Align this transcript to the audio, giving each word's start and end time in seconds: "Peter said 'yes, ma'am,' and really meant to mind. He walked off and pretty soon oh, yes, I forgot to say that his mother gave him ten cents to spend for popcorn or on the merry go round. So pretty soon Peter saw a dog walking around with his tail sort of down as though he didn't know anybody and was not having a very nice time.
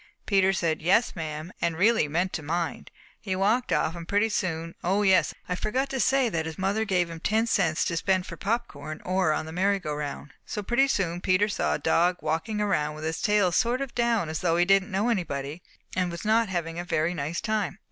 "Peter 0.25 0.51
said 0.51 0.81
'yes, 0.81 1.15
ma'am,' 1.15 1.53
and 1.61 1.77
really 1.77 2.07
meant 2.07 2.33
to 2.33 2.41
mind. 2.41 2.89
He 3.19 3.35
walked 3.35 3.71
off 3.71 3.95
and 3.95 4.07
pretty 4.07 4.29
soon 4.29 4.73
oh, 4.83 5.03
yes, 5.03 5.31
I 5.47 5.53
forgot 5.53 5.89
to 5.91 5.99
say 5.99 6.27
that 6.27 6.47
his 6.47 6.57
mother 6.57 6.85
gave 6.85 7.07
him 7.07 7.19
ten 7.19 7.45
cents 7.45 7.85
to 7.85 7.95
spend 7.95 8.25
for 8.25 8.35
popcorn 8.35 9.03
or 9.05 9.31
on 9.31 9.45
the 9.45 9.51
merry 9.51 9.77
go 9.77 9.93
round. 9.93 10.33
So 10.43 10.63
pretty 10.63 10.87
soon 10.87 11.21
Peter 11.21 11.47
saw 11.47 11.75
a 11.75 11.77
dog 11.77 12.17
walking 12.21 12.59
around 12.59 12.95
with 12.95 13.03
his 13.03 13.21
tail 13.21 13.51
sort 13.51 13.79
of 13.79 13.93
down 13.93 14.27
as 14.27 14.39
though 14.39 14.57
he 14.57 14.65
didn't 14.65 14.89
know 14.89 15.09
anybody 15.09 15.61
and 15.95 16.09
was 16.09 16.25
not 16.25 16.49
having 16.49 16.79
a 16.79 16.83
very 16.83 17.13
nice 17.13 17.39
time. 17.39 17.77